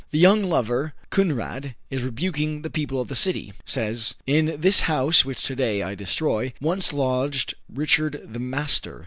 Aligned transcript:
The 0.09 0.17
young 0.17 0.41
lover, 0.45 0.95
Kunrad, 1.11 1.75
in 1.91 2.03
rebuking 2.03 2.63
the 2.63 2.71
people 2.71 2.99
of 2.99 3.07
the 3.07 3.15
city, 3.15 3.53
says: 3.67 4.15
"In 4.25 4.59
this 4.59 4.79
house 4.79 5.23
which 5.23 5.43
to 5.43 5.55
day 5.55 5.83
I 5.83 5.93
destroy, 5.93 6.53
Once 6.59 6.91
lodged 6.91 7.53
Richard 7.71 8.19
the 8.33 8.39
Master. 8.39 8.99